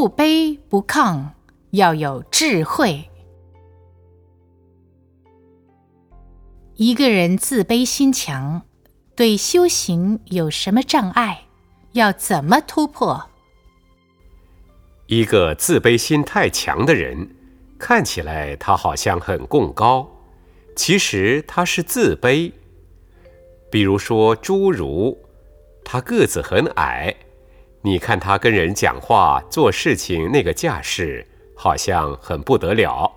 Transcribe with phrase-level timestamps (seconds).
[0.00, 1.30] 不卑不亢，
[1.70, 3.10] 要有智慧。
[6.76, 8.62] 一个人自卑心强，
[9.16, 11.46] 对修行有什么障碍？
[11.94, 13.28] 要怎么突破？
[15.08, 17.34] 一个自卑心太强的人，
[17.76, 20.08] 看起来他好像很贡高，
[20.76, 22.52] 其实他是自卑。
[23.68, 25.18] 比如说侏儒，
[25.84, 27.12] 他个子很矮，
[27.82, 33.12] 你看他跟人讲话、做事情那个架势，好像很不得了，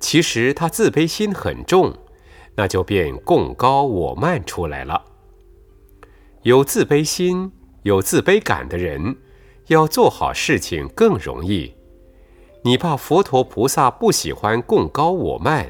[0.00, 1.94] 其实他自卑心很重。
[2.54, 5.02] 那就变贡高我慢出来了。
[6.42, 7.50] 有自卑心、
[7.82, 9.16] 有自卑感的人，
[9.68, 11.74] 要做好事情更容易。
[12.62, 15.66] 你怕佛陀菩萨不喜欢贡高我慢，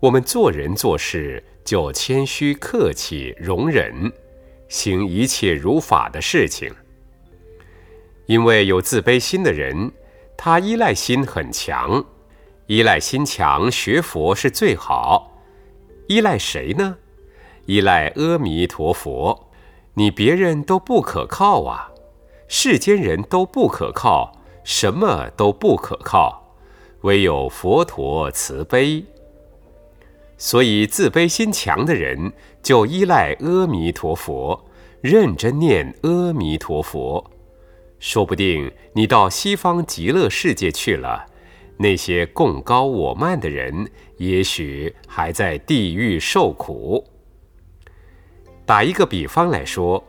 [0.00, 4.10] 我们做人做事就谦虚客气、容忍，
[4.68, 6.72] 行一切如法的事情。
[8.26, 9.92] 因为有自卑心的人，
[10.36, 12.04] 他依赖心很强，
[12.66, 15.32] 依赖心强，学佛是最好。
[16.08, 16.98] 依赖谁呢？
[17.66, 19.48] 依赖阿弥陀佛。
[19.94, 21.90] 你别人都不可靠啊，
[22.48, 26.52] 世间人都不可靠，什么都不可靠，
[27.00, 29.04] 唯有佛陀慈悲。
[30.36, 34.66] 所以自卑心强的人就依赖阿弥陀佛，
[35.00, 37.24] 认真念阿弥陀佛。
[37.98, 41.26] 说不定你到西方极乐世界去了。
[41.78, 47.04] 那些贡高我慢的人，也许还在地狱受苦。
[48.64, 50.02] 打一个比方来说，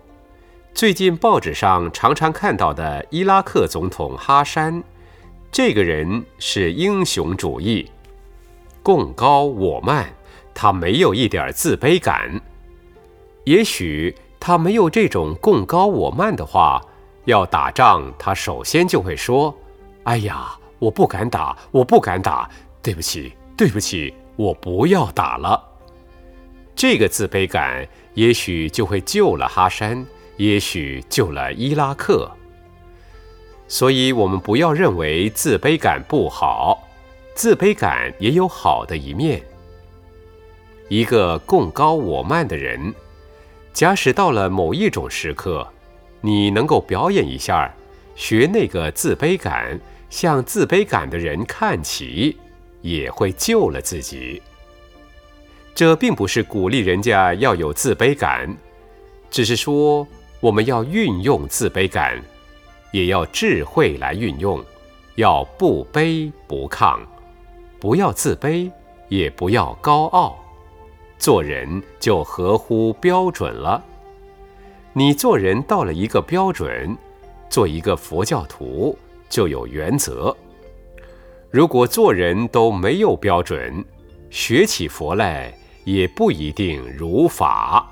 [0.73, 4.81] 最近报纸上常常看到的伊拉克总统哈山，
[5.51, 7.91] 这个人是英雄主义，
[8.81, 10.13] 贡高我慢，
[10.53, 12.39] 他没有一点自卑感。
[13.43, 16.81] 也许他没有这种贡高我慢的话，
[17.27, 19.55] 要打仗，他首先就会说
[20.03, 22.47] ：“哎呀。”我不敢打，我不敢打，
[22.83, 25.59] 对不起，对不起，我不要打了。
[26.75, 27.83] 这个自卑感
[28.13, 30.05] 也许就会救了哈山，
[30.35, 32.29] 也许救了伊拉克。
[33.67, 36.87] 所以，我们不要认为自卑感不好，
[37.33, 39.41] 自卑感也有好的一面。
[40.89, 42.93] 一个共高我慢的人，
[43.73, 45.67] 假使到了某一种时刻，
[46.21, 47.73] 你能够表演一下，
[48.15, 49.79] 学那个自卑感。
[50.09, 52.37] 向自卑感的人看齐，
[52.81, 54.41] 也会救了自己。
[55.75, 58.55] 这并不是鼓励人家要有自卑感，
[59.29, 60.07] 只是说
[60.39, 62.23] 我们要运用自卑感，
[62.91, 64.63] 也要智慧来运用，
[65.15, 67.01] 要不卑不亢，
[67.77, 68.71] 不要自卑，
[69.09, 70.37] 也不要高傲，
[71.19, 73.83] 做人就合乎标准了。
[74.97, 76.97] 你做人到了一个标准，
[77.51, 78.97] 做一个佛教徒。
[79.29, 80.35] 就有原则。
[81.51, 83.85] 如果做人都没有标准，
[84.31, 87.87] 学起佛来也不一定如法。